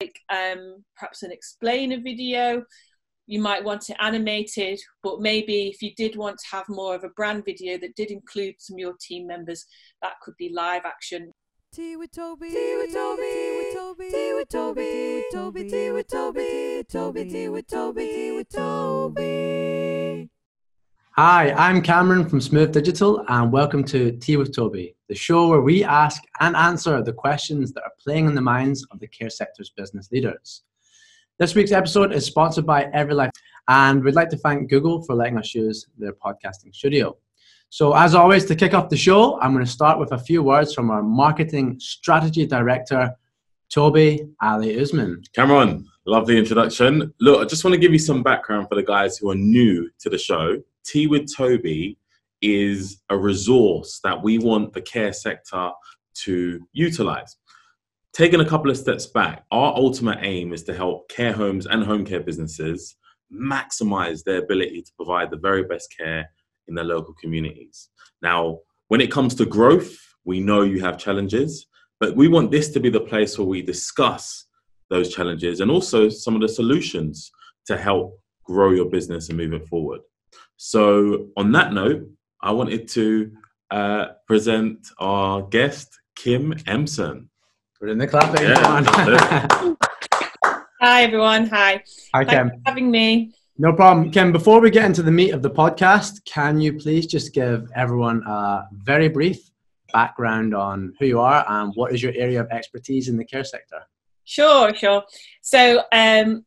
like 0.00 0.20
um, 0.30 0.84
perhaps 0.96 1.22
an 1.22 1.32
explainer 1.32 1.98
video. 2.00 2.62
You 3.26 3.40
might 3.40 3.64
want 3.64 3.90
it 3.90 3.96
animated, 3.98 4.78
but 5.02 5.20
maybe 5.20 5.66
if 5.66 5.82
you 5.82 5.90
did 5.96 6.14
want 6.14 6.38
to 6.38 6.56
have 6.56 6.68
more 6.68 6.94
of 6.94 7.02
a 7.02 7.08
brand 7.08 7.44
video 7.44 7.76
that 7.78 7.96
did 7.96 8.12
include 8.12 8.54
some 8.58 8.74
of 8.74 8.78
your 8.78 8.94
team 9.00 9.26
members, 9.26 9.66
that 10.00 10.14
could 10.22 10.34
be 10.38 10.52
live 10.54 10.82
action. 10.84 11.32
Tea 11.74 11.96
with 11.96 12.12
Toby. 12.12 12.50
Tea 12.50 12.76
with 12.78 12.94
Toby. 12.94 13.22
Tea 13.22 13.56
with 13.58 13.74
Toby. 13.74 14.10
Tea 14.10 14.32
with 14.34 14.48
Toby. 14.48 14.88
Tea 14.90 15.12
with 15.12 15.28
Toby. 15.32 15.68
Tea 15.68 15.90
with 15.90 16.08
Toby. 16.08 16.44
Tea 16.44 16.76
with 16.76 16.88
Toby. 16.88 17.24
Tea 17.24 17.48
with 17.48 17.66
Toby. 17.66 18.06
Tea 18.06 18.36
with 18.36 18.48
Toby. 18.48 19.95
Hi, 21.18 21.50
I'm 21.52 21.80
Cameron 21.80 22.28
from 22.28 22.42
Smooth 22.42 22.72
Digital, 22.72 23.24
and 23.28 23.50
welcome 23.50 23.82
to 23.84 24.12
Tea 24.18 24.36
with 24.36 24.54
Toby, 24.54 24.94
the 25.08 25.14
show 25.14 25.48
where 25.48 25.62
we 25.62 25.82
ask 25.82 26.22
and 26.40 26.54
answer 26.54 27.02
the 27.02 27.14
questions 27.14 27.72
that 27.72 27.84
are 27.84 27.92
playing 27.98 28.26
in 28.26 28.34
the 28.34 28.42
minds 28.42 28.86
of 28.90 29.00
the 29.00 29.06
care 29.06 29.30
sector's 29.30 29.70
business 29.70 30.12
leaders. 30.12 30.64
This 31.38 31.54
week's 31.54 31.72
episode 31.72 32.12
is 32.12 32.26
sponsored 32.26 32.66
by 32.66 32.90
EveryLife, 32.94 33.30
and 33.66 34.04
we'd 34.04 34.14
like 34.14 34.28
to 34.28 34.36
thank 34.36 34.68
Google 34.68 35.04
for 35.04 35.14
letting 35.14 35.38
us 35.38 35.54
use 35.54 35.86
their 35.96 36.12
podcasting 36.12 36.74
studio. 36.74 37.16
So, 37.70 37.94
as 37.94 38.14
always, 38.14 38.44
to 38.44 38.54
kick 38.54 38.74
off 38.74 38.90
the 38.90 38.96
show, 38.98 39.40
I'm 39.40 39.54
going 39.54 39.64
to 39.64 39.70
start 39.70 39.98
with 39.98 40.12
a 40.12 40.18
few 40.18 40.42
words 40.42 40.74
from 40.74 40.90
our 40.90 41.02
marketing 41.02 41.80
strategy 41.80 42.44
director, 42.44 43.10
Toby 43.72 44.28
Ali 44.42 44.78
Usman. 44.78 45.22
Cameron, 45.34 45.86
love 46.04 46.26
the 46.26 46.36
introduction. 46.36 47.14
Look, 47.20 47.40
I 47.40 47.46
just 47.46 47.64
want 47.64 47.72
to 47.72 47.80
give 47.80 47.92
you 47.94 47.98
some 47.98 48.22
background 48.22 48.68
for 48.68 48.74
the 48.74 48.82
guys 48.82 49.16
who 49.16 49.30
are 49.30 49.34
new 49.34 49.88
to 50.00 50.10
the 50.10 50.18
show. 50.18 50.60
Tea 50.86 51.06
with 51.06 51.34
Toby 51.34 51.98
is 52.42 53.02
a 53.10 53.16
resource 53.16 54.00
that 54.04 54.22
we 54.22 54.38
want 54.38 54.72
the 54.72 54.82
care 54.82 55.12
sector 55.12 55.70
to 56.24 56.66
utilize. 56.72 57.36
Taking 58.12 58.40
a 58.40 58.48
couple 58.48 58.70
of 58.70 58.76
steps 58.76 59.06
back, 59.06 59.44
our 59.50 59.74
ultimate 59.74 60.18
aim 60.22 60.52
is 60.52 60.62
to 60.64 60.74
help 60.74 61.08
care 61.08 61.32
homes 61.32 61.66
and 61.66 61.84
home 61.84 62.04
care 62.04 62.20
businesses 62.20 62.96
maximize 63.32 64.22
their 64.22 64.38
ability 64.38 64.82
to 64.82 64.92
provide 64.96 65.30
the 65.30 65.36
very 65.36 65.64
best 65.64 65.94
care 65.96 66.30
in 66.68 66.74
their 66.74 66.84
local 66.84 67.14
communities. 67.20 67.88
Now, 68.22 68.60
when 68.88 69.00
it 69.00 69.10
comes 69.10 69.34
to 69.34 69.44
growth, 69.44 69.98
we 70.24 70.40
know 70.40 70.62
you 70.62 70.80
have 70.80 70.98
challenges, 70.98 71.66
but 72.00 72.16
we 72.16 72.28
want 72.28 72.50
this 72.50 72.70
to 72.70 72.80
be 72.80 72.90
the 72.90 73.00
place 73.00 73.36
where 73.36 73.46
we 73.46 73.62
discuss 73.62 74.46
those 74.88 75.12
challenges 75.12 75.60
and 75.60 75.70
also 75.70 76.08
some 76.08 76.34
of 76.34 76.40
the 76.40 76.48
solutions 76.48 77.30
to 77.66 77.76
help 77.76 78.20
grow 78.44 78.70
your 78.70 78.88
business 78.88 79.28
and 79.28 79.36
move 79.36 79.52
it 79.52 79.66
forward. 79.66 80.00
So, 80.56 81.28
on 81.36 81.52
that 81.52 81.72
note, 81.72 82.08
I 82.40 82.52
wanted 82.52 82.88
to 82.88 83.30
uh, 83.70 84.06
present 84.26 84.88
our 84.98 85.42
guest, 85.42 85.98
Kim 86.14 86.52
Empson. 86.66 87.28
We're 87.80 87.88
in 87.88 87.98
the 87.98 88.06
clapping. 88.06 88.42
Yeah, 88.42 89.74
Hi, 90.80 91.02
everyone. 91.02 91.46
Hi. 91.48 91.82
Hi, 92.14 92.24
Thanks 92.24 92.32
Kim. 92.32 92.48
for 92.50 92.56
having 92.64 92.90
me. 92.90 93.34
No 93.58 93.72
problem. 93.72 94.10
Kim, 94.10 94.32
before 94.32 94.60
we 94.60 94.70
get 94.70 94.84
into 94.86 95.02
the 95.02 95.10
meat 95.10 95.32
of 95.32 95.42
the 95.42 95.50
podcast, 95.50 96.24
can 96.24 96.60
you 96.60 96.72
please 96.74 97.06
just 97.06 97.34
give 97.34 97.70
everyone 97.74 98.22
a 98.26 98.64
very 98.72 99.08
brief 99.08 99.50
background 99.92 100.54
on 100.54 100.94
who 100.98 101.06
you 101.06 101.20
are 101.20 101.44
and 101.48 101.72
what 101.74 101.92
is 101.92 102.02
your 102.02 102.12
area 102.14 102.40
of 102.40 102.48
expertise 102.50 103.08
in 103.08 103.16
the 103.16 103.24
care 103.24 103.44
sector? 103.44 103.80
Sure, 104.24 104.74
sure. 104.74 105.04
So, 105.42 105.82
um, 105.92 106.44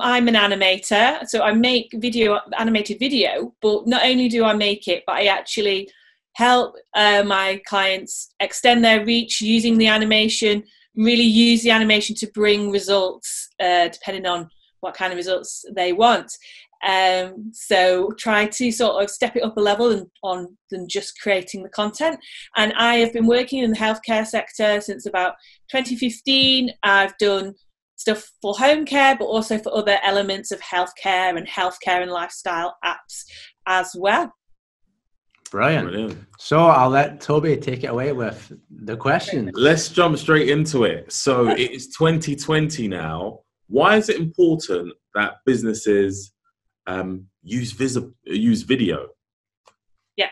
I'm 0.00 0.28
an 0.28 0.34
animator, 0.34 1.26
so 1.26 1.42
I 1.42 1.52
make 1.52 1.90
video, 1.94 2.38
animated 2.58 2.98
video. 2.98 3.54
But 3.62 3.86
not 3.86 4.04
only 4.04 4.28
do 4.28 4.44
I 4.44 4.52
make 4.54 4.86
it, 4.86 5.04
but 5.06 5.16
I 5.16 5.26
actually 5.26 5.90
help 6.34 6.76
uh, 6.94 7.24
my 7.24 7.60
clients 7.66 8.34
extend 8.40 8.84
their 8.84 9.04
reach 9.04 9.40
using 9.40 9.78
the 9.78 9.86
animation. 9.86 10.62
Really 10.94 11.22
use 11.22 11.62
the 11.62 11.70
animation 11.70 12.14
to 12.16 12.30
bring 12.34 12.70
results, 12.70 13.48
uh, 13.60 13.88
depending 13.88 14.26
on 14.26 14.50
what 14.80 14.94
kind 14.94 15.12
of 15.12 15.16
results 15.16 15.64
they 15.74 15.92
want. 15.92 16.30
Um, 16.86 17.50
so 17.52 18.12
try 18.18 18.46
to 18.46 18.70
sort 18.70 19.02
of 19.02 19.10
step 19.10 19.34
it 19.36 19.42
up 19.42 19.56
a 19.56 19.60
level 19.60 19.90
and, 19.90 20.06
on 20.22 20.56
than 20.70 20.88
just 20.88 21.20
creating 21.20 21.62
the 21.62 21.68
content. 21.68 22.20
And 22.56 22.72
I 22.74 22.96
have 22.96 23.12
been 23.12 23.26
working 23.26 23.64
in 23.64 23.70
the 23.70 23.76
healthcare 23.76 24.26
sector 24.26 24.80
since 24.80 25.06
about 25.06 25.34
2015. 25.70 26.70
I've 26.82 27.16
done 27.18 27.54
stuff 27.98 28.30
for 28.40 28.54
home 28.54 28.86
care, 28.86 29.16
but 29.16 29.26
also 29.26 29.58
for 29.58 29.74
other 29.74 29.98
elements 30.02 30.50
of 30.50 30.60
healthcare 30.60 31.36
and 31.36 31.46
healthcare 31.46 32.00
and 32.00 32.10
lifestyle 32.10 32.76
apps 32.84 33.24
as 33.66 33.94
well. 33.94 34.32
Brilliant. 35.50 35.88
Brilliant. 35.88 36.18
So 36.38 36.60
I'll 36.60 36.90
let 36.90 37.20
Toby 37.20 37.56
take 37.56 37.84
it 37.84 37.88
away 37.88 38.12
with 38.12 38.52
the 38.70 38.96
question. 38.96 39.50
Let's 39.54 39.88
jump 39.88 40.16
straight 40.18 40.48
into 40.48 40.84
it. 40.84 41.12
So, 41.12 41.48
it's 41.48 41.86
2020 41.96 42.88
now. 42.88 43.40
Why 43.66 43.96
is 43.96 44.08
it 44.08 44.16
important 44.16 44.92
that 45.14 45.36
businesses 45.44 46.32
um, 46.86 47.26
use, 47.42 47.72
visi- 47.72 48.12
use 48.24 48.62
video? 48.62 49.08
Yeah. 50.16 50.28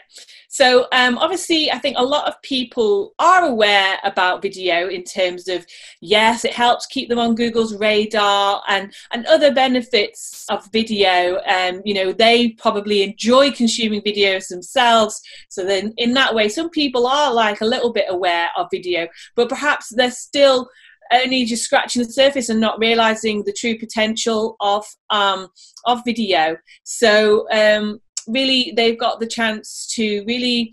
So 0.57 0.87
um, 0.91 1.19
obviously, 1.19 1.71
I 1.71 1.79
think 1.79 1.99
a 1.99 2.03
lot 2.03 2.27
of 2.27 2.41
people 2.41 3.13
are 3.19 3.45
aware 3.45 3.99
about 4.05 4.41
video 4.41 4.89
in 4.89 5.05
terms 5.05 5.49
of 5.49 5.67
yes, 6.01 6.47
it 6.47 6.55
helps 6.55 6.87
keep 6.87 7.11
them 7.11 7.19
on 7.19 7.35
Google's 7.35 7.77
radar 7.77 8.63
and 8.67 8.91
and 9.13 9.27
other 9.27 9.53
benefits 9.53 10.47
of 10.49 10.67
video. 10.73 11.43
Um, 11.47 11.83
you 11.85 11.93
know, 11.93 12.11
they 12.11 12.53
probably 12.53 13.03
enjoy 13.03 13.51
consuming 13.51 14.01
videos 14.01 14.49
themselves. 14.49 15.21
So 15.51 15.63
then, 15.63 15.93
in 15.99 16.15
that 16.15 16.35
way, 16.35 16.49
some 16.49 16.71
people 16.71 17.07
are 17.07 17.35
like 17.35 17.61
a 17.61 17.67
little 17.67 17.93
bit 17.93 18.07
aware 18.09 18.49
of 18.57 18.69
video, 18.71 19.09
but 19.35 19.51
perhaps 19.51 19.93
they're 19.95 20.11
still 20.11 20.71
only 21.13 21.45
just 21.45 21.65
scratching 21.65 22.03
the 22.03 22.11
surface 22.11 22.49
and 22.49 22.61
not 22.61 22.79
realizing 22.79 23.45
the 23.45 23.53
true 23.53 23.79
potential 23.79 24.57
of 24.61 24.87
um, 25.11 25.49
of 25.85 26.01
video. 26.07 26.57
So 26.85 27.47
um, 27.53 28.01
really 28.29 28.73
they've 28.77 28.99
got 28.99 29.21
the 29.21 29.27
chance 29.27 29.87
to 29.95 30.25
really 30.27 30.73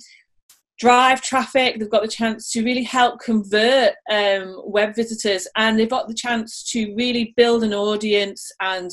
drive 0.79 1.21
traffic. 1.21 1.79
They've 1.79 1.89
got 1.89 2.01
the 2.01 2.07
chance 2.07 2.51
to 2.51 2.63
really 2.63 2.83
help 2.83 3.19
convert 3.19 3.93
um, 4.11 4.61
web 4.65 4.95
visitors 4.95 5.47
and 5.55 5.79
they've 5.79 5.89
got 5.89 6.07
the 6.07 6.13
chance 6.13 6.63
to 6.71 6.93
really 6.95 7.33
build 7.37 7.63
an 7.63 7.73
audience 7.73 8.51
and 8.59 8.91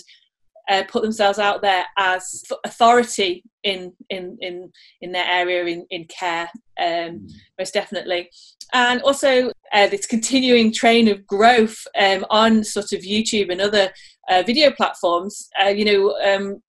uh, 0.69 0.85
put 0.89 1.03
themselves 1.03 1.39
out 1.39 1.63
there 1.63 1.85
as 1.99 2.45
authority 2.65 3.43
in 3.65 3.93
in 4.09 4.39
in 4.41 4.71
in 5.01 5.11
their 5.11 5.27
area 5.27 5.65
in 5.65 5.85
in 5.91 6.05
care 6.05 6.49
um, 6.81 7.27
most 7.59 7.75
definitely. 7.75 8.31
And 8.73 9.03
also 9.03 9.51
uh, 9.73 9.89
this 9.89 10.07
continuing 10.07 10.73
train 10.73 11.09
of 11.09 11.27
growth 11.27 11.77
um, 11.99 12.25
on 12.31 12.63
sort 12.63 12.93
of 12.93 13.01
youtube 13.01 13.51
and 13.51 13.61
other 13.61 13.91
uh, 14.29 14.43
video 14.47 14.71
platforms 14.71 15.49
uh, 15.63 15.69
you 15.69 15.85
know 15.85 16.17
um, 16.25 16.63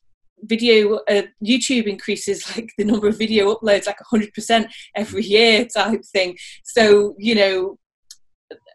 video 0.44 1.00
uh, 1.10 1.24
youtube 1.44 1.86
increases 1.86 2.46
like 2.56 2.70
the 2.78 2.84
number 2.84 3.08
of 3.08 3.18
video 3.18 3.54
uploads 3.54 3.88
like 3.88 3.98
100% 4.12 4.66
every 4.96 5.24
year 5.24 5.66
type 5.66 6.02
thing 6.06 6.38
so 6.64 7.16
you 7.18 7.36
know 7.36 7.78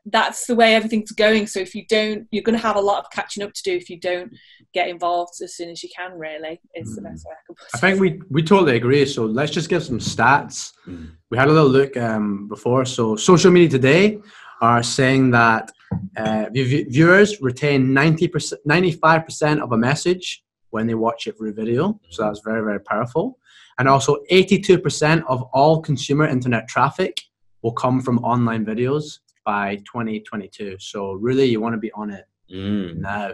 that's 0.07 0.47
the 0.47 0.55
way 0.55 0.75
everything's 0.75 1.11
going 1.13 1.47
so 1.47 1.59
if 1.59 1.75
you 1.75 1.85
don't 1.89 2.27
you're 2.31 2.43
going 2.43 2.57
to 2.57 2.63
have 2.63 2.77
a 2.77 2.81
lot 2.81 2.99
of 2.99 3.11
catching 3.11 3.43
up 3.43 3.53
to 3.53 3.63
do 3.65 3.73
if 3.73 3.91
you 3.91 3.99
don't 3.99 4.33
get 4.73 4.89
involved 4.89 5.33
as 5.43 5.57
soon 5.57 5.71
as 5.71 5.83
you 5.83 5.89
can 5.95 6.13
really 6.13 6.61
is 6.75 6.95
the 6.95 7.03
best 7.03 7.27
way 7.27 7.33
i 7.33 7.43
can 7.47 7.55
put 7.57 7.67
it 7.67 7.71
I 7.75 7.79
think 7.79 8.01
we, 8.01 8.23
we 8.31 8.43
totally 8.43 8.77
agree. 8.77 9.05
So 9.07 9.25
let's 9.25 9.51
just 9.51 9.69
give 9.69 9.83
some 9.83 9.99
stats. 9.99 10.73
Mm. 10.87 11.11
We 11.31 11.39
had 11.39 11.49
a 11.49 11.53
little 11.53 11.69
look 11.69 11.97
um, 11.97 12.49
before. 12.49 12.85
So 12.85 13.17
social 13.17 13.51
media 13.51 13.69
today 13.69 14.19
are 14.61 14.83
saying 14.83 15.31
that 15.33 15.71
uh, 16.17 16.47
viewers 16.53 17.41
retain 17.41 17.89
90%, 17.89 18.55
95% 18.69 19.61
of 19.61 19.73
a 19.73 19.77
message 19.77 20.43
when 20.77 20.87
they 20.87 20.95
watch 20.95 21.27
it 21.27 21.37
through 21.37 21.55
video. 21.55 21.99
So 22.11 22.23
that's 22.23 22.43
very, 22.45 22.63
very 22.63 22.81
powerful. 22.81 23.39
And 23.79 23.89
also 23.89 24.19
82% 24.31 25.25
of 25.27 25.43
all 25.53 25.81
consumer 25.81 26.27
internet 26.27 26.69
traffic 26.69 27.15
will 27.63 27.73
come 27.73 28.01
from 28.01 28.19
online 28.19 28.65
videos 28.65 29.21
by 29.45 29.77
2022. 29.77 30.77
So 30.79 31.13
really 31.15 31.47
you 31.47 31.61
want 31.61 31.75
to 31.75 31.79
be 31.79 31.93
on 31.93 32.11
it 32.11 32.27
Mm, 32.51 32.99
now. 32.99 33.33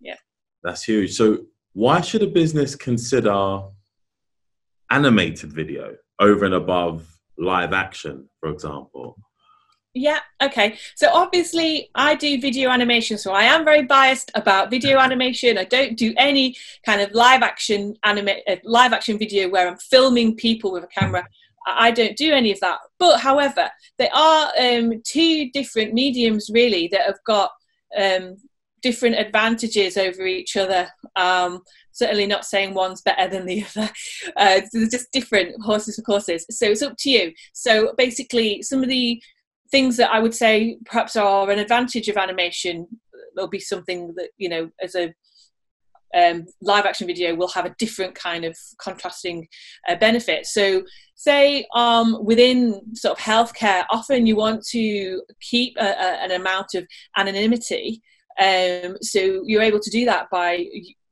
Yeah. 0.00 0.16
That's 0.62 0.82
huge. 0.84 1.12
So, 1.12 1.46
why 1.74 2.00
should 2.00 2.22
a 2.22 2.26
business 2.26 2.74
consider 2.76 3.60
animated 4.90 5.52
video 5.52 5.96
over 6.18 6.44
and 6.44 6.54
above 6.54 7.06
live 7.36 7.72
action, 7.72 8.28
for 8.40 8.48
example? 8.50 9.18
Yeah, 9.96 10.18
okay. 10.42 10.76
So 10.96 11.08
obviously, 11.12 11.88
I 11.94 12.16
do 12.16 12.40
video 12.40 12.70
animation, 12.70 13.16
so 13.16 13.32
I 13.32 13.44
am 13.44 13.64
very 13.64 13.84
biased 13.84 14.32
about 14.34 14.68
video 14.68 14.98
animation. 14.98 15.56
I 15.56 15.64
don't 15.64 15.96
do 15.96 16.12
any 16.16 16.56
kind 16.84 17.00
of 17.00 17.12
live 17.12 17.42
action 17.42 17.94
anima- 18.02 18.42
uh, 18.48 18.56
live 18.64 18.92
action 18.92 19.18
video 19.18 19.48
where 19.48 19.68
I'm 19.68 19.78
filming 19.78 20.34
people 20.34 20.72
with 20.72 20.82
a 20.82 20.88
camera. 20.88 21.24
I 21.64 21.92
don't 21.92 22.16
do 22.16 22.32
any 22.32 22.50
of 22.50 22.58
that. 22.58 22.80
But 22.98 23.20
however, 23.20 23.70
there 23.98 24.12
are 24.12 24.50
um, 24.60 25.00
two 25.04 25.50
different 25.52 25.94
mediums 25.94 26.50
really 26.52 26.88
that 26.88 27.02
have 27.02 27.22
got 27.24 27.52
um, 27.96 28.36
different 28.82 29.14
advantages 29.14 29.96
over 29.96 30.26
each 30.26 30.56
other. 30.56 30.88
Um, 31.14 31.62
certainly 31.92 32.26
not 32.26 32.44
saying 32.44 32.74
one's 32.74 33.00
better 33.00 33.28
than 33.28 33.46
the 33.46 33.64
other. 33.76 33.90
Uh, 34.36 34.60
just 34.90 35.12
different 35.12 35.54
horses 35.62 35.94
for 35.96 36.02
courses. 36.02 36.44
So 36.50 36.66
it's 36.66 36.82
up 36.82 36.96
to 36.98 37.10
you. 37.10 37.32
So 37.52 37.94
basically, 37.96 38.60
some 38.62 38.82
of 38.82 38.88
the 38.88 39.22
things 39.74 39.96
that 39.96 40.12
I 40.12 40.20
would 40.20 40.34
say 40.34 40.78
perhaps 40.84 41.16
are 41.16 41.50
an 41.50 41.58
advantage 41.58 42.08
of 42.08 42.16
animation 42.16 42.86
there'll 43.34 43.50
be 43.50 43.58
something 43.58 44.14
that 44.16 44.30
you 44.38 44.48
know 44.48 44.70
as 44.80 44.94
a 44.94 45.12
um, 46.16 46.46
live 46.60 46.86
action 46.86 47.08
video 47.08 47.34
will 47.34 47.48
have 47.48 47.66
a 47.66 47.74
different 47.76 48.14
kind 48.14 48.44
of 48.44 48.56
contrasting 48.78 49.48
uh, 49.88 49.96
benefit. 49.96 50.46
So, 50.46 50.84
say 51.16 51.66
um, 51.74 52.24
within 52.24 52.94
sort 52.94 53.18
of 53.18 53.24
healthcare, 53.24 53.84
often 53.90 54.24
you 54.24 54.36
want 54.36 54.64
to 54.66 55.22
keep 55.40 55.74
a, 55.76 55.86
a, 55.86 56.08
an 56.24 56.30
amount 56.30 56.74
of 56.74 56.86
anonymity. 57.16 58.00
Um, 58.40 58.96
so 59.02 59.42
you're 59.44 59.68
able 59.70 59.80
to 59.80 59.90
do 59.90 60.04
that 60.04 60.30
by 60.30 60.66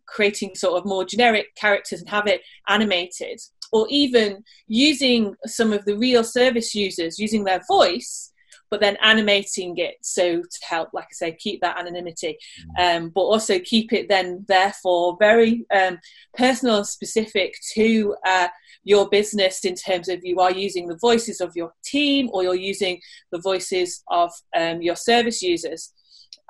creating 0.06 0.54
sort 0.54 0.78
of 0.78 0.86
more 0.86 1.04
generic 1.04 1.46
characters 1.56 1.98
and 2.00 2.08
have 2.08 2.28
it 2.28 2.42
animated, 2.68 3.40
or 3.72 3.88
even 3.90 4.44
using 4.68 5.34
some 5.46 5.72
of 5.72 5.84
the 5.84 5.98
real 5.98 6.22
service 6.22 6.76
users 6.76 7.18
using 7.18 7.42
their 7.42 7.62
voice 7.66 8.31
but 8.72 8.80
then 8.80 8.96
animating 9.02 9.76
it 9.76 9.96
so 10.00 10.40
to 10.40 10.58
help, 10.66 10.88
like 10.94 11.04
I 11.04 11.12
say, 11.12 11.36
keep 11.38 11.60
that 11.60 11.78
anonymity, 11.78 12.38
mm. 12.78 12.96
um, 12.96 13.10
but 13.10 13.20
also 13.20 13.58
keep 13.58 13.92
it 13.92 14.08
then 14.08 14.46
therefore 14.48 15.18
very 15.20 15.66
um, 15.74 15.98
personal 16.32 16.78
and 16.78 16.86
specific 16.86 17.54
to 17.74 18.16
uh, 18.26 18.48
your 18.82 19.10
business 19.10 19.66
in 19.66 19.74
terms 19.74 20.08
of 20.08 20.24
you 20.24 20.40
are 20.40 20.50
using 20.50 20.88
the 20.88 20.96
voices 20.96 21.42
of 21.42 21.52
your 21.54 21.74
team 21.84 22.30
or 22.32 22.44
you're 22.44 22.54
using 22.54 22.98
the 23.30 23.40
voices 23.40 24.02
of 24.08 24.32
um, 24.56 24.80
your 24.80 24.96
service 24.96 25.42
users. 25.42 25.92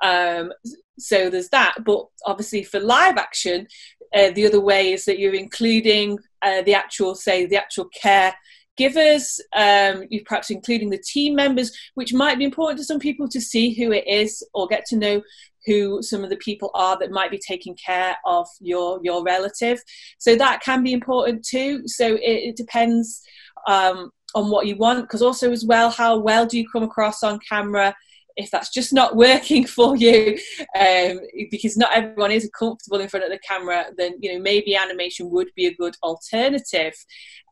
Um, 0.01 0.53
so 0.97 1.29
there's 1.29 1.49
that, 1.49 1.75
but 1.85 2.05
obviously 2.25 2.63
for 2.63 2.79
live 2.79 3.17
action, 3.17 3.67
uh, 4.15 4.31
the 4.31 4.45
other 4.45 4.61
way 4.61 4.93
is 4.93 5.03
that 5.05 5.19
you're 5.19 5.35
including 5.35 6.19
uh, 6.41 6.61
the 6.61 6.73
actual, 6.73 7.15
say, 7.15 7.45
the 7.45 7.57
actual 7.57 7.89
care 8.01 8.33
givers, 8.77 9.39
um, 9.55 10.03
you 10.09 10.23
perhaps 10.25 10.49
including 10.49 10.89
the 10.89 10.97
team 10.97 11.35
members, 11.35 11.71
which 11.95 12.13
might 12.13 12.37
be 12.37 12.45
important 12.45 12.79
to 12.79 12.85
some 12.85 12.99
people 12.99 13.27
to 13.29 13.41
see 13.41 13.73
who 13.73 13.91
it 13.91 14.07
is 14.07 14.45
or 14.53 14.67
get 14.67 14.85
to 14.87 14.97
know 14.97 15.21
who 15.65 16.01
some 16.01 16.23
of 16.23 16.29
the 16.29 16.37
people 16.37 16.71
are 16.73 16.97
that 16.99 17.11
might 17.11 17.31
be 17.31 17.39
taking 17.39 17.75
care 17.75 18.17
of 18.25 18.47
your 18.59 18.99
your 19.03 19.23
relative. 19.23 19.81
So 20.17 20.35
that 20.35 20.61
can 20.61 20.83
be 20.83 20.93
important 20.93 21.45
too. 21.45 21.87
So 21.87 22.15
it, 22.15 22.21
it 22.21 22.55
depends 22.55 23.21
um, 23.67 24.11
on 24.35 24.49
what 24.49 24.67
you 24.67 24.75
want, 24.75 25.03
because 25.03 25.21
also 25.21 25.51
as 25.51 25.65
well, 25.65 25.89
how 25.89 26.17
well 26.17 26.45
do 26.45 26.57
you 26.57 26.67
come 26.69 26.83
across 26.83 27.23
on 27.23 27.39
camera? 27.47 27.95
if 28.35 28.49
that's 28.51 28.69
just 28.69 28.93
not 28.93 29.15
working 29.15 29.65
for 29.65 29.95
you 29.95 30.37
um, 30.79 31.19
because 31.51 31.77
not 31.77 31.93
everyone 31.93 32.31
is 32.31 32.49
comfortable 32.57 32.99
in 32.99 33.07
front 33.07 33.23
of 33.25 33.31
the 33.31 33.39
camera 33.39 33.85
then 33.97 34.13
you 34.19 34.33
know 34.33 34.39
maybe 34.39 34.75
animation 34.75 35.29
would 35.29 35.49
be 35.55 35.67
a 35.67 35.75
good 35.75 35.95
alternative 36.03 36.93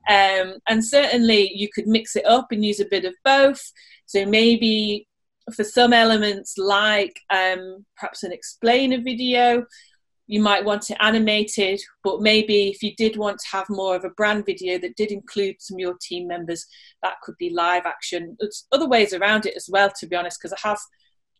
um, 0.09 0.57
and 0.67 0.83
certainly 0.83 1.51
you 1.53 1.69
could 1.73 1.87
mix 1.87 2.15
it 2.15 2.25
up 2.25 2.47
and 2.51 2.65
use 2.65 2.79
a 2.79 2.89
bit 2.89 3.05
of 3.05 3.13
both. 3.23 3.61
So 4.05 4.25
maybe 4.25 5.07
for 5.53 5.63
some 5.63 5.93
elements, 5.93 6.57
like 6.57 7.19
um, 7.29 7.85
perhaps 7.95 8.23
an 8.23 8.31
explainer 8.31 9.01
video, 9.01 9.65
you 10.27 10.41
might 10.41 10.63
want 10.63 10.89
it 10.89 10.97
animated, 11.01 11.81
but 12.03 12.21
maybe 12.21 12.69
if 12.69 12.81
you 12.81 12.95
did 12.95 13.17
want 13.17 13.39
to 13.39 13.47
have 13.51 13.69
more 13.69 13.95
of 13.95 14.05
a 14.05 14.09
brand 14.11 14.45
video 14.45 14.77
that 14.77 14.95
did 14.95 15.11
include 15.11 15.57
some 15.59 15.75
of 15.75 15.79
your 15.79 15.97
team 16.01 16.27
members, 16.27 16.65
that 17.03 17.19
could 17.21 17.35
be 17.37 17.49
live 17.49 17.85
action. 17.85 18.37
There's 18.39 18.65
other 18.71 18.87
ways 18.87 19.13
around 19.13 19.45
it 19.45 19.55
as 19.57 19.67
well, 19.69 19.91
to 19.99 20.07
be 20.07 20.15
honest, 20.15 20.39
because 20.39 20.53
I 20.53 20.67
have 20.69 20.79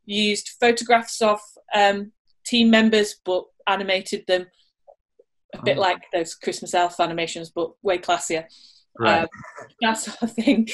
used 0.06 0.58
photographs 0.60 1.22
of 1.22 1.40
um, 1.74 2.12
team 2.46 2.70
members 2.70 3.16
but 3.24 3.46
animated 3.68 4.26
them 4.28 4.48
a 5.54 5.62
bit 5.64 5.78
like 5.78 6.04
those 6.14 6.36
Christmas 6.36 6.74
elf 6.74 7.00
animations, 7.00 7.50
but 7.50 7.72
way 7.82 7.98
classier. 7.98 8.46
Right. 9.00 9.22
Um, 9.22 9.28
that 9.82 9.94
sort 9.94 10.22
of 10.22 10.34
thing. 10.34 10.68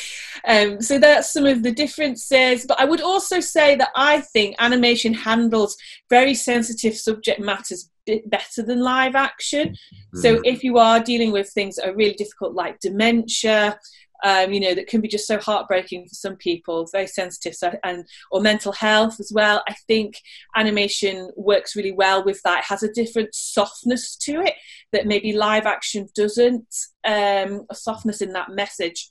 Um, 0.47 0.81
so 0.81 0.99
that's 0.99 1.31
some 1.31 1.45
of 1.45 1.63
the 1.63 1.71
differences. 1.71 2.65
But 2.67 2.79
I 2.79 2.85
would 2.85 3.01
also 3.01 3.39
say 3.39 3.75
that 3.75 3.89
I 3.95 4.21
think 4.21 4.55
animation 4.59 5.13
handles 5.13 5.77
very 6.09 6.33
sensitive 6.33 6.97
subject 6.97 7.39
matters 7.39 7.89
better 8.25 8.63
than 8.63 8.81
live 8.81 9.15
action. 9.15 9.69
Mm-hmm. 9.69 10.19
So 10.19 10.41
if 10.43 10.63
you 10.63 10.77
are 10.77 10.99
dealing 10.99 11.31
with 11.31 11.49
things 11.49 11.75
that 11.75 11.87
are 11.87 11.95
really 11.95 12.13
difficult, 12.13 12.53
like 12.53 12.79
dementia, 12.79 13.79
um, 14.23 14.51
you 14.51 14.59
know, 14.59 14.73
that 14.73 14.87
can 14.87 15.01
be 15.01 15.07
just 15.07 15.27
so 15.27 15.37
heartbreaking 15.37 16.07
for 16.07 16.15
some 16.15 16.35
people, 16.35 16.87
very 16.91 17.07
sensitive, 17.07 17.55
so, 17.55 17.73
and 17.83 18.05
or 18.31 18.41
mental 18.41 18.71
health 18.71 19.19
as 19.19 19.31
well. 19.33 19.63
I 19.67 19.75
think 19.87 20.21
animation 20.55 21.29
works 21.35 21.75
really 21.75 21.91
well 21.91 22.23
with 22.23 22.41
that. 22.43 22.59
It 22.59 22.65
has 22.65 22.83
a 22.83 22.91
different 22.91 23.33
softness 23.33 24.15
to 24.17 24.41
it 24.41 24.53
that 24.91 25.05
maybe 25.05 25.33
live 25.33 25.65
action 25.65 26.07
doesn't. 26.15 26.75
Um, 27.03 27.65
a 27.69 27.75
softness 27.75 28.21
in 28.21 28.33
that 28.33 28.49
message. 28.49 29.09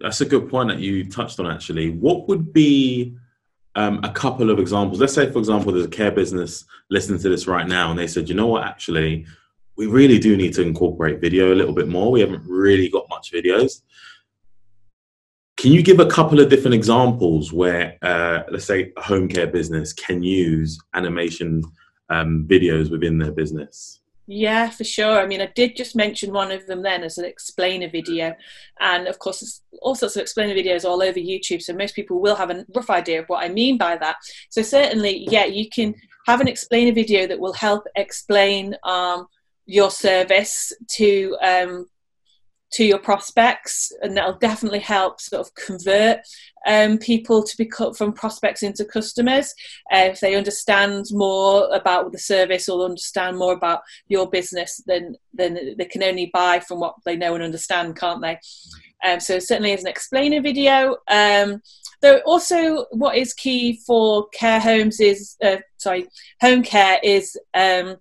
That's 0.00 0.20
a 0.20 0.26
good 0.26 0.48
point 0.48 0.68
that 0.68 0.80
you 0.80 1.08
touched 1.08 1.38
on. 1.40 1.46
Actually, 1.46 1.90
what 1.90 2.28
would 2.28 2.52
be 2.52 3.16
um, 3.74 4.00
a 4.02 4.10
couple 4.10 4.50
of 4.50 4.58
examples? 4.58 5.00
Let's 5.00 5.14
say, 5.14 5.30
for 5.30 5.38
example, 5.38 5.72
there's 5.72 5.86
a 5.86 5.90
care 5.90 6.10
business 6.10 6.64
listening 6.90 7.20
to 7.20 7.28
this 7.28 7.46
right 7.46 7.66
now, 7.66 7.90
and 7.90 7.98
they 7.98 8.06
said, 8.06 8.28
"You 8.28 8.34
know 8.34 8.48
what? 8.48 8.64
Actually, 8.64 9.26
we 9.76 9.86
really 9.86 10.18
do 10.18 10.36
need 10.36 10.52
to 10.54 10.62
incorporate 10.62 11.20
video 11.20 11.54
a 11.54 11.56
little 11.56 11.74
bit 11.74 11.88
more. 11.88 12.10
We 12.10 12.20
haven't 12.20 12.42
really 12.46 12.88
got 12.88 13.08
much 13.08 13.32
videos." 13.32 13.82
Can 15.62 15.70
you 15.70 15.80
give 15.80 16.00
a 16.00 16.06
couple 16.06 16.40
of 16.40 16.48
different 16.48 16.74
examples 16.74 17.52
where, 17.52 17.96
uh, 18.02 18.42
let's 18.50 18.64
say, 18.64 18.92
a 18.96 19.00
home 19.00 19.28
care 19.28 19.46
business 19.46 19.92
can 19.92 20.20
use 20.20 20.76
animation 20.92 21.62
um, 22.08 22.48
videos 22.48 22.90
within 22.90 23.16
their 23.16 23.30
business? 23.30 24.00
Yeah, 24.26 24.70
for 24.70 24.82
sure. 24.82 25.20
I 25.20 25.26
mean, 25.28 25.40
I 25.40 25.52
did 25.54 25.76
just 25.76 25.94
mention 25.94 26.32
one 26.32 26.50
of 26.50 26.66
them 26.66 26.82
then 26.82 27.04
as 27.04 27.16
an 27.16 27.26
explainer 27.26 27.88
video. 27.88 28.34
And 28.80 29.06
of 29.06 29.20
course, 29.20 29.38
there's 29.38 29.62
all 29.82 29.94
sorts 29.94 30.16
of 30.16 30.22
explainer 30.22 30.52
videos 30.52 30.84
all 30.84 31.00
over 31.00 31.20
YouTube. 31.20 31.62
So 31.62 31.72
most 31.74 31.94
people 31.94 32.20
will 32.20 32.34
have 32.34 32.50
a 32.50 32.66
rough 32.74 32.90
idea 32.90 33.20
of 33.20 33.28
what 33.28 33.44
I 33.44 33.48
mean 33.48 33.78
by 33.78 33.96
that. 33.98 34.16
So, 34.50 34.62
certainly, 34.62 35.28
yeah, 35.30 35.44
you 35.44 35.70
can 35.70 35.94
have 36.26 36.40
an 36.40 36.48
explainer 36.48 36.90
video 36.90 37.28
that 37.28 37.38
will 37.38 37.52
help 37.52 37.84
explain 37.94 38.74
um, 38.82 39.28
your 39.66 39.92
service 39.92 40.72
to 40.96 41.36
um, 41.40 41.86
to 42.72 42.84
your 42.84 42.98
prospects, 42.98 43.92
and 44.02 44.16
that'll 44.16 44.38
definitely 44.38 44.80
help 44.80 45.20
sort 45.20 45.46
of 45.46 45.54
convert 45.54 46.20
um, 46.66 46.98
people 46.98 47.42
to 47.42 47.56
become 47.56 47.94
from 47.94 48.12
prospects 48.12 48.62
into 48.62 48.84
customers. 48.84 49.54
Uh, 49.92 50.08
if 50.10 50.20
they 50.20 50.34
understand 50.34 51.06
more 51.10 51.68
about 51.74 52.12
the 52.12 52.18
service 52.18 52.68
or 52.68 52.84
understand 52.84 53.36
more 53.36 53.52
about 53.52 53.80
your 54.08 54.28
business, 54.28 54.82
then 54.86 55.16
then 55.32 55.74
they 55.78 55.84
can 55.84 56.02
only 56.02 56.30
buy 56.32 56.60
from 56.60 56.80
what 56.80 56.94
they 57.04 57.16
know 57.16 57.34
and 57.34 57.44
understand, 57.44 57.96
can't 57.96 58.22
they? 58.22 58.38
Um, 59.04 59.20
so 59.20 59.38
certainly 59.38 59.72
as 59.72 59.82
an 59.82 59.88
explainer 59.88 60.40
video. 60.40 60.96
Um, 61.08 61.60
though 62.00 62.18
also 62.26 62.86
what 62.90 63.16
is 63.16 63.32
key 63.32 63.80
for 63.86 64.28
care 64.28 64.60
homes 64.60 65.00
is 65.00 65.36
uh, 65.42 65.58
sorry 65.78 66.08
home 66.40 66.62
care 66.62 66.98
is 67.02 67.36
um, 67.54 67.96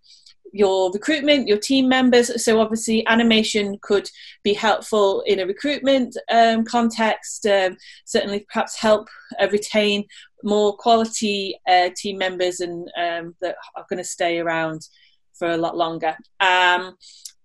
your 0.51 0.91
recruitment, 0.91 1.47
your 1.47 1.57
team 1.57 1.87
members. 1.87 2.43
So 2.43 2.59
obviously, 2.59 3.05
animation 3.07 3.77
could 3.81 4.09
be 4.43 4.53
helpful 4.53 5.21
in 5.21 5.39
a 5.39 5.45
recruitment 5.45 6.17
um, 6.31 6.63
context. 6.63 7.45
Um, 7.45 7.77
certainly, 8.05 8.45
perhaps 8.51 8.79
help 8.79 9.07
uh, 9.39 9.47
retain 9.51 10.05
more 10.43 10.75
quality 10.75 11.55
uh, 11.67 11.89
team 11.95 12.17
members 12.17 12.59
and 12.59 12.89
um, 12.97 13.35
that 13.41 13.55
are 13.75 13.85
going 13.89 13.97
to 13.97 14.03
stay 14.03 14.39
around 14.39 14.87
for 15.33 15.49
a 15.49 15.57
lot 15.57 15.77
longer. 15.77 16.15
Um, 16.39 16.97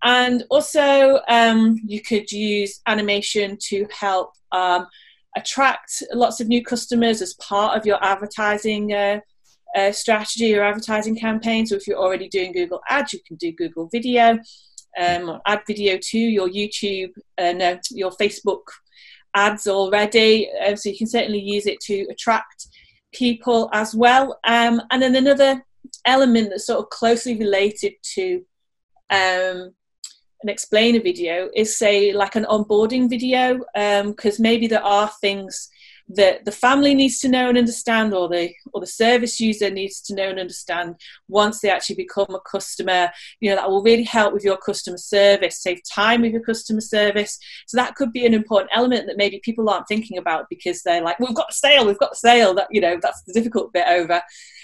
and 0.03 0.45
also, 0.51 1.21
um, 1.29 1.81
you 1.85 2.01
could 2.03 2.31
use 2.31 2.81
animation 2.87 3.57
to 3.69 3.87
help 3.91 4.33
um, 4.53 4.87
attract 5.37 6.03
lots 6.13 6.41
of 6.41 6.49
new 6.49 6.63
customers 6.63 7.23
as 7.23 7.35
part 7.35 7.77
of 7.77 7.87
your 7.87 8.03
advertising. 8.05 8.93
Uh, 8.93 9.21
uh, 9.77 9.93
strategy 9.93 10.57
or 10.57 10.63
advertising 10.63 11.17
campaign. 11.17 11.67
So 11.67 11.77
if 11.77 11.87
you're 11.87 11.99
already 11.99 12.29
doing 12.29 12.53
Google 12.53 12.81
Ads, 12.89 13.13
you 13.13 13.21
can 13.27 13.37
do 13.37 13.53
Google 13.53 13.89
Video, 13.93 14.39
um, 14.99 15.41
add 15.47 15.63
video 15.67 15.99
to 16.01 16.19
your 16.19 16.49
YouTube, 16.49 17.13
uh, 17.39 17.77
your 17.91 18.11
Facebook 18.13 18.63
ads 19.35 19.67
already. 19.67 20.51
Uh, 20.65 20.75
so 20.75 20.89
you 20.89 20.97
can 20.97 21.07
certainly 21.07 21.41
use 21.41 21.67
it 21.67 21.79
to 21.81 22.07
attract 22.11 22.69
people 23.13 23.69
as 23.73 23.95
well. 23.95 24.39
Um, 24.45 24.81
and 24.91 25.03
then 25.03 25.15
another 25.15 25.63
element 26.05 26.49
that's 26.51 26.67
sort 26.67 26.81
of 26.81 26.89
closely 26.91 27.37
related 27.37 27.93
to 28.15 28.45
um, 29.11 29.75
an 30.43 30.49
explainer 30.49 31.01
video 31.01 31.49
is 31.55 31.77
say 31.77 32.13
like 32.13 32.37
an 32.37 32.45
onboarding 32.45 33.09
video 33.09 33.59
because 34.05 34.39
um, 34.39 34.43
maybe 34.43 34.67
there 34.67 34.85
are 34.85 35.11
things 35.21 35.69
that 36.09 36.45
the 36.45 36.53
family 36.53 36.95
needs 36.95 37.19
to 37.19 37.29
know 37.29 37.49
and 37.49 37.59
understand 37.59 38.15
or 38.15 38.29
the 38.29 38.53
or 38.73 38.81
the 38.81 38.87
service 38.87 39.41
user 39.41 39.71
needs 39.71 40.01
to 40.01 40.15
know 40.15 40.29
and 40.29 40.39
understand 40.39 40.95
once 41.29 41.61
they 41.61 41.69
actually 41.69 41.97
become 41.97 42.27
a 42.31 42.41
customer 42.49 43.11
you 43.41 43.51
know 43.51 43.57
that 43.57 43.69
will 43.69 43.83
really 43.83 44.05
help 44.05 44.33
with 44.33 44.45
your 44.45 44.57
customer 44.57 44.99
service 44.99 45.61
save 45.61 45.81
time 45.93 46.23
with 46.23 46.33
your 46.33 46.43
customer 46.43 46.81
service. 46.81 47.39
So 47.67 47.77
that 47.77 47.97
could 47.97 48.13
be 48.13 48.25
an 48.25 48.35
important 48.35 48.71
element 48.75 49.07
that 49.07 49.17
maybe 49.17 49.41
people 49.43 49.69
aren't 49.69 49.89
thinking 49.89 50.19
about 50.19 50.47
because 50.49 50.83
they're 50.83 51.03
like 51.03 51.19
we've 51.19 51.35
got 51.35 51.51
a 51.51 51.55
sale 51.55 51.87
we've 51.87 51.99
got 51.99 52.13
a 52.13 52.17
sale 52.17 52.55
that 52.55 52.69
you 52.71 52.81
know 52.81 52.99
that's 53.01 53.23
the 53.23 53.33
difficult 53.33 53.73
bit 53.73 53.87
over. 53.89 54.23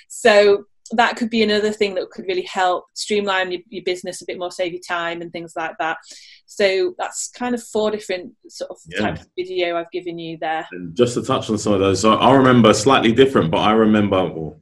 So 0.08 0.66
that 0.96 1.16
could 1.16 1.30
be 1.30 1.42
another 1.42 1.72
thing 1.72 1.94
that 1.94 2.10
could 2.10 2.26
really 2.26 2.42
help 2.42 2.86
streamline 2.94 3.52
your, 3.52 3.60
your, 3.68 3.84
business 3.84 4.22
a 4.22 4.26
bit 4.26 4.38
more, 4.38 4.50
save 4.50 4.72
you 4.72 4.80
time 4.80 5.22
and 5.22 5.32
things 5.32 5.54
like 5.56 5.76
that. 5.78 5.98
So 6.46 6.94
that's 6.98 7.30
kind 7.30 7.54
of 7.54 7.62
four 7.62 7.90
different 7.90 8.32
sort 8.48 8.70
of 8.70 8.78
yeah. 8.86 9.00
types 9.00 9.22
of 9.22 9.28
video 9.36 9.76
I've 9.76 9.90
given 9.90 10.18
you 10.18 10.38
there. 10.40 10.66
And 10.72 10.94
just 10.96 11.14
to 11.14 11.22
touch 11.22 11.50
on 11.50 11.58
some 11.58 11.72
of 11.72 11.80
those, 11.80 12.00
so 12.00 12.14
I 12.14 12.34
remember 12.34 12.72
slightly 12.74 13.12
different, 13.12 13.50
but 13.50 13.58
I 13.58 13.72
remember 13.72 14.24
well, 14.24 14.60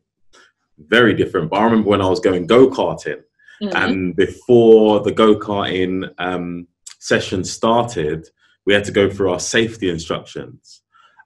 very 0.79 1.15
different. 1.15 1.51
But 1.51 1.61
I 1.61 1.65
remember 1.65 1.89
when 1.89 2.03
I 2.03 2.09
was 2.09 2.21
going 2.21 2.47
go 2.47 2.69
karting, 2.69 3.23
Mhm. 3.63 3.75
and 3.75 4.17
before 4.17 5.01
the 5.01 5.13
go 5.13 5.37
karting 5.37 6.11
um, 6.19 6.67
session 6.99 7.45
started, 7.45 8.27
we 8.65 8.73
had 8.73 8.85
to 8.85 8.93
go 8.93 9.11
through 9.11 9.31
our 9.33 9.41
safety 9.41 9.91
instructions. 9.91 10.83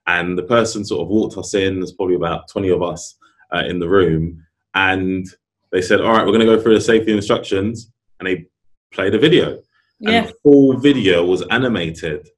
And 0.07 0.37
the 0.37 0.43
person 0.43 0.85
sort 0.85 1.03
of 1.03 1.09
walked 1.09 1.39
us 1.39 1.55
in. 1.55 1.81
There's 1.81 1.93
probably 1.93 2.17
about 2.17 2.49
20 2.49 2.71
of 2.71 2.83
us 2.83 3.17
uh, 3.55 3.63
in 3.67 3.79
the 3.79 3.89
room, 3.89 4.45
and 4.75 5.27
they 5.73 5.83
said, 5.83 6.01
"All 6.01 6.13
right, 6.13 6.25
we're 6.25 6.33
going 6.33 6.47
to 6.47 6.57
go 6.57 6.61
through 6.61 6.75
the 6.75 6.81
safety 6.81 7.13
instructions." 7.13 7.91
And 8.19 8.29
they 8.29 8.47
played 8.93 9.15
a 9.15 9.19
video, 9.19 9.53
and 10.01 10.13
yeah. 10.13 10.27
the 10.27 10.35
full 10.43 10.79
video 10.79 11.25
was 11.25 11.43
animated. 11.51 12.29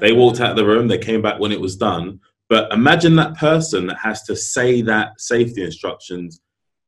They 0.00 0.12
walked 0.12 0.40
out 0.40 0.50
of 0.50 0.56
the 0.56 0.66
room. 0.66 0.86
They 0.86 0.98
came 0.98 1.22
back 1.22 1.40
when 1.40 1.52
it 1.52 1.60
was 1.60 1.76
done. 1.76 2.20
But 2.48 2.72
imagine 2.72 3.16
that 3.16 3.36
person 3.36 3.86
that 3.88 3.98
has 3.98 4.22
to 4.24 4.36
say 4.36 4.80
that 4.82 5.20
safety 5.20 5.62
instructions 5.62 6.40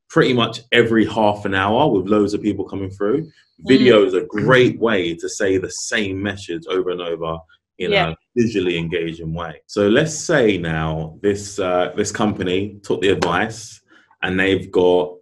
pretty 0.09 0.33
much 0.33 0.61
every 0.71 1.05
half 1.05 1.45
an 1.45 1.53
hour 1.53 1.89
with 1.89 2.07
loads 2.07 2.33
of 2.33 2.41
people 2.41 2.65
coming 2.65 2.89
through. 2.89 3.29
Video 3.67 4.03
is 4.03 4.13
a 4.13 4.25
great 4.25 4.79
way 4.79 5.13
to 5.15 5.29
say 5.29 5.57
the 5.57 5.69
same 5.69 6.21
message 6.21 6.63
over 6.67 6.89
and 6.89 7.01
over 7.01 7.37
in 7.77 7.91
Yeah. 7.91 8.09
a 8.11 8.15
visually 8.35 8.77
engaging 8.77 9.33
way. 9.33 9.61
So 9.67 9.87
let's 9.87 10.15
say 10.15 10.57
now 10.57 11.19
this 11.21 11.59
uh, 11.59 11.93
this 11.95 12.11
company 12.11 12.79
took 12.83 13.01
the 13.01 13.09
advice 13.09 13.80
and 14.23 14.39
they've 14.39 14.71
got 14.71 15.17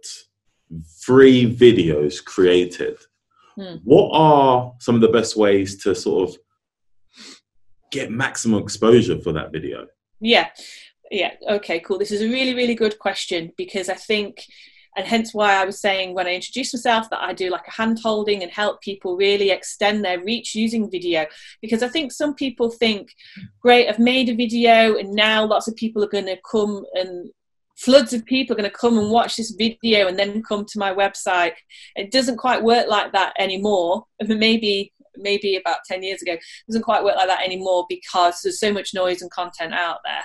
three 1.04 1.54
videos 1.54 2.24
created. 2.24 2.96
Hmm. 3.56 3.76
What 3.84 4.10
are 4.12 4.72
some 4.78 4.94
of 4.94 5.00
the 5.00 5.08
best 5.08 5.36
ways 5.36 5.82
to 5.82 5.94
sort 5.94 6.30
of 6.30 6.36
get 7.90 8.10
maximum 8.10 8.62
exposure 8.62 9.18
for 9.20 9.32
that 9.32 9.52
video? 9.52 9.86
Yeah, 10.20 10.48
yeah. 11.10 11.32
Okay, 11.48 11.80
cool. 11.80 11.98
This 11.98 12.12
is 12.12 12.22
a 12.22 12.28
really, 12.28 12.54
really 12.54 12.74
good 12.74 12.98
question 12.98 13.52
because 13.56 13.88
I 13.88 13.94
think, 13.94 14.44
and 14.96 15.06
hence 15.06 15.32
why 15.32 15.54
I 15.54 15.64
was 15.64 15.80
saying 15.80 16.14
when 16.14 16.26
I 16.26 16.34
introduced 16.34 16.74
myself 16.74 17.10
that 17.10 17.22
I 17.22 17.32
do 17.32 17.50
like 17.50 17.66
a 17.66 17.72
hand 17.72 17.98
holding 18.02 18.42
and 18.42 18.50
help 18.50 18.80
people 18.80 19.16
really 19.16 19.50
extend 19.50 20.04
their 20.04 20.22
reach 20.22 20.54
using 20.54 20.90
video. 20.90 21.26
Because 21.60 21.82
I 21.82 21.88
think 21.88 22.12
some 22.12 22.34
people 22.34 22.70
think, 22.70 23.14
great, 23.60 23.88
I've 23.88 23.98
made 23.98 24.28
a 24.28 24.34
video 24.34 24.96
and 24.96 25.12
now 25.12 25.44
lots 25.44 25.68
of 25.68 25.76
people 25.76 26.04
are 26.04 26.08
going 26.08 26.26
to 26.26 26.38
come 26.48 26.84
and 26.94 27.30
floods 27.80 28.12
of 28.12 28.24
people 28.26 28.54
are 28.54 28.60
going 28.60 28.70
to 28.70 28.76
come 28.76 28.98
and 28.98 29.10
watch 29.10 29.36
this 29.36 29.52
video 29.52 30.06
and 30.06 30.18
then 30.18 30.42
come 30.42 30.66
to 30.66 30.78
my 30.78 30.92
website. 30.92 31.54
It 31.96 32.12
doesn't 32.12 32.36
quite 32.36 32.62
work 32.62 32.86
like 32.88 33.12
that 33.12 33.32
anymore. 33.38 34.04
Maybe 34.20 34.92
maybe 35.16 35.56
about 35.56 35.78
10 35.86 36.02
years 36.02 36.22
ago 36.22 36.32
it 36.32 36.40
doesn't 36.68 36.82
quite 36.84 37.02
work 37.02 37.16
like 37.16 37.26
that 37.26 37.44
anymore 37.44 37.84
because 37.88 38.40
there's 38.42 38.60
so 38.60 38.72
much 38.72 38.94
noise 38.94 39.20
and 39.22 39.30
content 39.30 39.74
out 39.74 39.98
there 40.04 40.22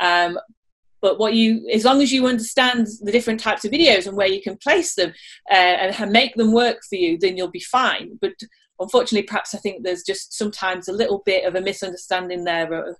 um, 0.00 0.38
but 1.00 1.18
what 1.18 1.32
you 1.32 1.66
as 1.72 1.84
long 1.84 2.02
as 2.02 2.12
you 2.12 2.26
understand 2.26 2.88
the 3.02 3.12
different 3.12 3.40
types 3.40 3.64
of 3.64 3.70
videos 3.70 4.06
and 4.06 4.16
where 4.16 4.26
you 4.26 4.42
can 4.42 4.56
place 4.56 4.94
them 4.94 5.12
uh, 5.50 5.54
and 5.54 6.10
make 6.10 6.34
them 6.34 6.52
work 6.52 6.78
for 6.88 6.96
you 6.96 7.16
then 7.18 7.36
you'll 7.36 7.48
be 7.48 7.60
fine 7.60 8.18
but 8.20 8.34
unfortunately 8.80 9.22
perhaps 9.26 9.54
i 9.54 9.58
think 9.58 9.82
there's 9.82 10.02
just 10.02 10.36
sometimes 10.36 10.88
a 10.88 10.92
little 10.92 11.22
bit 11.24 11.44
of 11.44 11.54
a 11.54 11.60
misunderstanding 11.60 12.44
there 12.44 12.96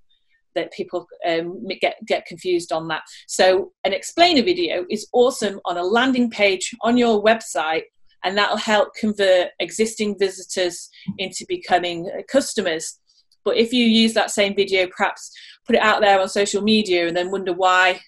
that 0.57 0.73
people 0.73 1.07
um, 1.27 1.65
get 1.81 1.95
get 2.05 2.27
confused 2.27 2.73
on 2.73 2.89
that 2.89 3.03
so 3.29 3.71
an 3.85 3.93
explainer 3.93 4.43
video 4.43 4.85
is 4.91 5.07
awesome 5.13 5.61
on 5.65 5.77
a 5.77 5.85
landing 5.85 6.29
page 6.29 6.75
on 6.83 6.97
your 6.97 7.23
website 7.23 7.83
and 8.27 8.37
that'll 8.37 8.57
help 8.57 8.93
convert 8.95 9.51
existing 9.61 10.19
visitors 10.19 10.91
into 11.19 11.47
becoming 11.49 12.11
uh, 12.11 12.23
customers. 12.29 12.99
But 13.45 13.57
if 13.57 13.73
you 13.73 13.85
use 13.85 14.15
that 14.15 14.33
same 14.33 14.57
video, 14.57 14.89
perhaps 14.89 15.31
put 15.65 15.77
it 15.77 15.83
out 15.83 16.01
there 16.01 16.21
on 16.21 16.29
social 16.29 16.61
media 16.61 17.07
and 17.07 17.17
then 17.17 17.31
wonder 17.31 17.53
why, 17.53 18.01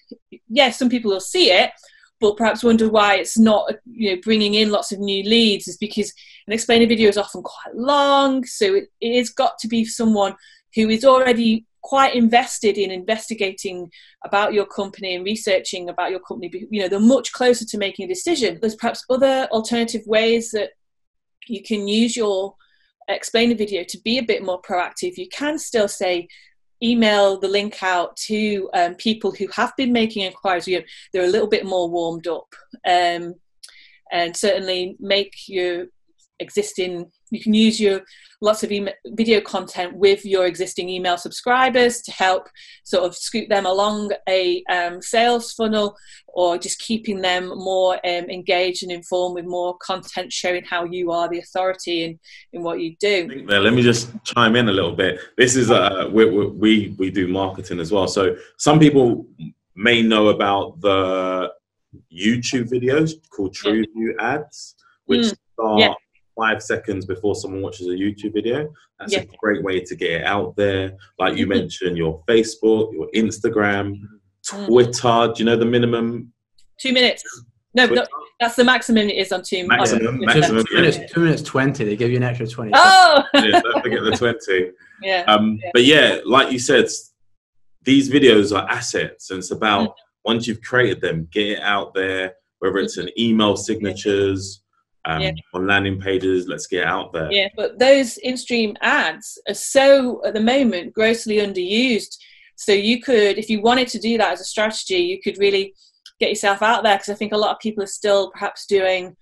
yes, 0.49 0.77
some 0.77 0.89
people 0.89 1.11
will 1.11 1.21
see 1.21 1.51
it, 1.51 1.71
but 2.19 2.35
perhaps 2.35 2.65
wonder 2.65 2.89
why 2.89 3.15
it's 3.15 3.37
not 3.37 3.71
you 3.85 4.13
know 4.13 4.21
bringing 4.21 4.55
in 4.55 4.71
lots 4.71 4.91
of 4.91 4.99
new 4.99 5.23
leads 5.23 5.69
is 5.69 5.77
because 5.77 6.13
an 6.47 6.53
explainer 6.53 6.85
video 6.85 7.07
is 7.07 7.17
often 7.17 7.41
quite 7.41 7.75
long 7.75 8.43
so 8.43 8.75
it, 8.75 8.89
it 8.99 9.17
has 9.17 9.29
got 9.29 9.57
to 9.57 9.69
be 9.69 9.85
someone 9.85 10.35
who 10.75 10.89
is 10.89 11.05
already 11.05 11.65
quite 11.81 12.15
invested 12.15 12.77
in 12.77 12.91
investigating 12.91 13.89
about 14.25 14.53
your 14.53 14.65
company 14.65 15.15
and 15.15 15.25
researching 15.25 15.89
about 15.89 16.11
your 16.11 16.19
company 16.19 16.51
you 16.69 16.81
know 16.81 16.87
they're 16.87 16.99
much 16.99 17.31
closer 17.31 17.65
to 17.65 17.77
making 17.77 18.05
a 18.05 18.07
decision. 18.07 18.57
There's 18.59 18.75
perhaps 18.75 19.05
other 19.09 19.47
alternative 19.51 20.01
ways 20.05 20.51
that 20.51 20.71
you 21.47 21.63
can 21.63 21.87
use 21.87 22.15
your 22.15 22.55
explainer 23.07 23.55
video 23.55 23.83
to 23.83 23.97
be 24.03 24.17
a 24.17 24.23
bit 24.23 24.43
more 24.43 24.61
proactive. 24.61 25.17
You 25.17 25.27
can 25.29 25.57
still 25.57 25.87
say 25.87 26.27
email 26.81 27.39
the 27.39 27.47
link 27.47 27.83
out 27.83 28.15
to 28.15 28.69
um, 28.73 28.95
people 28.95 29.31
who 29.31 29.47
have 29.47 29.73
been 29.75 29.91
making 29.91 30.23
inquiries. 30.23 30.67
You 30.67 30.79
know, 30.79 30.85
they're 31.11 31.23
a 31.23 31.31
little 31.31 31.47
bit 31.47 31.65
more 31.65 31.89
warmed 31.89 32.27
up. 32.27 32.53
Um, 32.87 33.35
and 34.11 34.35
certainly 34.35 34.95
make 34.99 35.35
your 35.47 35.87
existing 36.39 37.11
you 37.31 37.39
can 37.41 37.53
use 37.53 37.79
your 37.79 38.01
lots 38.41 38.63
of 38.63 38.71
email, 38.71 38.93
video 39.07 39.39
content 39.39 39.95
with 39.95 40.25
your 40.25 40.47
existing 40.47 40.89
email 40.89 41.15
subscribers 41.15 42.01
to 42.01 42.11
help 42.11 42.47
sort 42.83 43.03
of 43.03 43.15
scoot 43.15 43.47
them 43.49 43.67
along 43.67 44.11
a 44.27 44.63
um, 44.71 44.99
sales 44.99 45.53
funnel 45.53 45.95
or 46.29 46.57
just 46.57 46.79
keeping 46.79 47.21
them 47.21 47.49
more 47.49 47.93
um, 48.05 48.25
engaged 48.31 48.81
and 48.81 48.91
informed 48.91 49.35
with 49.35 49.45
more 49.45 49.77
content 49.77 50.33
showing 50.33 50.63
how 50.63 50.85
you 50.85 51.11
are 51.11 51.29
the 51.29 51.37
authority 51.37 52.03
in, 52.03 52.19
in 52.53 52.63
what 52.63 52.79
you 52.79 52.95
do 52.99 53.45
there. 53.45 53.59
Let 53.61 53.73
me 53.73 53.83
just 53.83 54.09
chime 54.23 54.55
in 54.55 54.67
a 54.69 54.73
little 54.73 54.93
bit. 54.95 55.19
This 55.37 55.55
is 55.55 55.69
uh, 55.69 56.09
we, 56.11 56.25
we- 56.25 56.95
we 56.97 57.11
do 57.11 57.27
marketing 57.27 57.79
as 57.79 57.91
well. 57.91 58.07
So 58.07 58.35
some 58.57 58.79
people 58.79 59.27
may 59.75 60.01
know 60.01 60.29
about 60.29 60.81
the 60.81 61.51
YouTube 62.11 62.69
videos 62.69 63.11
called 63.29 63.53
True 63.53 63.83
View 63.93 64.15
ads, 64.19 64.75
which 65.05 65.21
Mm, 65.27 65.37
start 65.53 65.79
yeah. 65.79 65.93
Five 66.39 66.61
seconds 66.61 67.05
before 67.05 67.35
someone 67.35 67.61
watches 67.61 67.87
a 67.87 67.91
YouTube 67.91 68.33
video. 68.33 68.71
That's 68.99 69.13
Yeah. 69.13 69.21
a 69.21 69.25
great 69.37 69.63
way 69.63 69.79
to 69.81 69.95
get 69.95 70.11
it 70.11 70.23
out 70.23 70.55
there. 70.55 70.93
Like 71.17 71.37
you 71.37 71.45
Mhm. 71.45 71.49
mentioned, 71.49 71.97
your 71.97 72.23
Facebook, 72.27 72.93
your 72.93 73.09
Instagram, 73.15 73.95
Mm. 73.95 74.65
Twitter. 74.67 75.33
Do 75.33 75.39
you 75.39 75.45
know 75.45 75.57
the 75.57 75.65
minimum? 75.65 76.31
two 76.79 76.93
minutes 76.93 77.23
no, 77.75 77.85
no 77.87 78.05
that's 78.39 78.55
the 78.55 78.63
maximum 78.63 79.09
it 79.09 79.15
is 79.17 79.33
on 79.33 79.43
two 79.43 79.67
Maximum, 79.67 80.07
on 80.07 80.19
maximum. 80.21 80.63
two 80.65 80.75
minutes, 80.75 80.97
two 81.13 81.19
minutes 81.19 81.41
twenty. 81.41 81.83
They 81.83 81.95
give 81.97 82.09
you 82.09 82.15
an 82.17 82.23
extra 82.23 82.47
twenty. 82.47 82.71
oh 82.73 83.21
Yeah, 83.33 83.59
don't 83.59 83.81
forget 83.83 84.01
the 84.01 84.11
twenty. 84.11 84.71
yeah 85.03 85.23
Um, 85.27 85.59
Yeah. 85.61 85.69
But 85.73 85.83
yeah, 85.83 86.19
like 86.25 86.51
you 86.53 86.57
said, 86.59 86.87
these 87.83 88.09
videos 88.09 88.55
are 88.57 88.67
assets, 88.69 89.29
and 89.29 89.39
it's 89.39 89.51
about 89.51 89.93
once 90.25 90.47
you've 90.47 90.61
created 90.61 91.01
them, 91.01 91.27
get 91.31 91.47
it 91.57 91.59
out 91.61 91.93
there. 91.93 92.33
Whether 92.59 92.77
it's 92.79 92.97
an 92.97 93.09
email 93.19 93.55
signatures, 93.57 94.61
um, 95.09 95.21
Yeah. 95.21 95.31
on 95.53 95.67
landing 95.67 95.99
pages, 95.99 96.47
let's 96.47 96.67
get 96.67 96.85
out 96.85 97.13
there. 97.13 97.31
Yeah, 97.31 97.47
but 97.55 97.79
those 97.79 98.17
in-stream 98.17 98.75
ads 98.81 99.39
are 99.47 99.53
so 99.53 100.21
at 100.25 100.33
the 100.33 100.41
moment 100.41 100.93
grossly 100.93 101.37
underused. 101.37 102.17
So 102.55 102.71
you 102.73 103.01
could, 103.01 103.37
if 103.37 103.49
you 103.49 103.61
wanted 103.61 103.87
to 103.89 103.99
do 103.99 104.17
that 104.17 104.33
as 104.33 104.41
a 104.41 104.45
strategy, 104.45 104.97
you 104.97 105.19
could 105.21 105.37
really 105.37 105.73
get 106.19 106.29
yourself 106.29 106.61
out 106.61 106.83
there 106.83 106.95
because 106.95 107.09
I 107.09 107.13
think 107.15 107.31
a 107.31 107.37
lot 107.37 107.51
of 107.51 107.59
people 107.59 107.83
are 107.83 107.87
still 107.87 108.31
perhaps 108.31 108.65
doing 108.65 109.15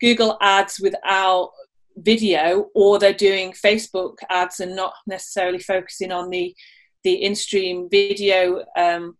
Google 0.00 0.38
ads 0.40 0.80
without 0.80 1.50
video, 1.96 2.70
or 2.74 2.98
they're 2.98 3.12
doing 3.12 3.52
Facebook 3.52 4.16
ads 4.30 4.60
and 4.60 4.74
not 4.74 4.94
necessarily 5.06 5.58
focusing 5.58 6.10
on 6.10 6.30
the 6.30 6.54
the 7.04 7.14
in-stream 7.14 7.88
video 7.90 8.64
um, 8.76 9.16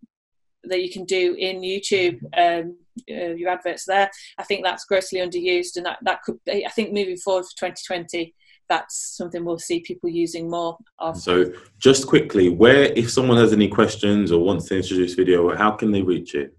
that 0.65 0.83
you 0.83 0.91
can 0.91 1.05
do 1.05 1.35
in 1.35 1.61
YouTube. 1.61 2.21
Um, 2.37 2.77
uh, 3.11 3.35
your 3.35 3.51
adverts 3.51 3.85
there. 3.87 4.11
I 4.39 4.45
think 4.45 4.65
that's 4.65 4.85
grossly 4.85 5.21
underused, 5.21 5.77
and 5.77 5.87
that 5.87 5.99
that 6.03 6.23
could. 6.23 6.39
Be, 6.45 6.67
I 6.67 6.71
think 6.71 6.93
moving 6.93 7.17
forward 7.17 7.45
for 7.45 7.69
2020, 7.69 8.35
that's 8.69 9.17
something 9.17 9.45
we'll 9.45 9.59
see 9.59 9.81
people 9.81 10.09
using 10.09 10.51
more 10.51 10.79
of. 10.99 11.19
So, 11.19 11.53
just 11.79 12.07
quickly, 12.07 12.49
where 12.49 12.85
if 12.85 13.11
someone 13.11 13.37
has 13.39 13.53
any 13.53 13.69
questions 13.69 14.33
or 14.33 14.45
wants 14.45 14.67
to 14.69 14.77
introduce 14.77 15.15
video, 15.15 15.55
how 15.57 15.73
can 15.73 15.93
they 15.93 16.03
reach 16.03 16.35
you? 16.35 16.51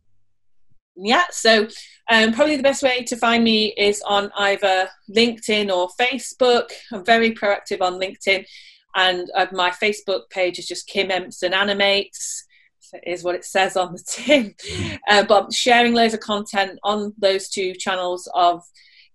yeah 0.96 1.24
so 1.32 1.68
um, 2.12 2.34
probably 2.34 2.58
the 2.58 2.64
best 2.64 2.84
way 2.84 3.04
to 3.04 3.16
find 3.16 3.44
me 3.44 3.74
is 3.78 4.02
on 4.04 4.32
either 4.38 4.88
linkedin 5.16 5.70
or 5.76 5.90
facebook 6.00 6.70
i'm 6.92 7.04
very 7.06 7.34
proactive 7.34 7.82
on 7.82 8.00
linkedin 8.00 8.46
and 8.96 9.30
uh, 9.36 9.48
my 9.52 9.70
facebook 9.72 10.30
page 10.30 10.60
is 10.60 10.68
just 10.68 10.88
kim 10.88 11.10
empson 11.10 11.54
animates 11.54 12.46
is 13.06 13.24
what 13.24 13.36
it 13.36 13.46
says 13.46 13.76
on 13.78 13.94
the 13.94 14.04
tin 14.08 14.54
uh, 15.10 15.24
but 15.24 15.44
I'm 15.46 15.52
sharing 15.52 15.94
loads 15.94 16.14
of 16.14 16.20
content 16.20 16.80
on 16.84 17.14
those 17.18 17.50
two 17.50 17.74
channels 17.74 18.30
of 18.34 18.62